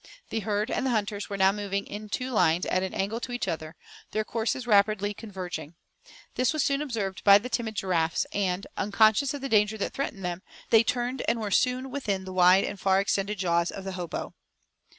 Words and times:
The 0.31 0.39
herd 0.39 0.71
and 0.71 0.83
the 0.83 0.89
hunters 0.89 1.29
were 1.29 1.37
now 1.37 1.51
moving 1.51 1.85
in 1.85 2.09
two 2.09 2.31
lines 2.31 2.65
at 2.65 2.81
an 2.81 2.91
angle 2.91 3.19
to 3.19 3.31
each 3.31 3.47
other, 3.47 3.75
their 4.13 4.23
courses 4.23 4.65
rapidly 4.65 5.13
converging. 5.13 5.75
This 6.33 6.53
was 6.53 6.63
soon 6.63 6.81
observed 6.81 7.23
by 7.23 7.37
the 7.37 7.49
timid 7.49 7.75
giraffes; 7.75 8.25
and, 8.33 8.65
unconscious 8.77 9.35
of 9.35 9.41
the 9.41 9.47
danger 9.47 9.77
that 9.77 9.93
threatened 9.93 10.25
them, 10.25 10.41
they 10.71 10.83
turned 10.83 11.21
and 11.27 11.39
were 11.39 11.51
soon 11.51 11.91
within 11.91 12.25
the 12.25 12.33
wide 12.33 12.63
and 12.63 12.79
far 12.79 12.99
extended 12.99 13.37
jaws 13.37 13.69
of 13.69 13.83
the 13.83 13.91
hopo. 13.91 14.33